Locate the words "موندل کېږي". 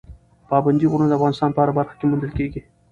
2.09-2.61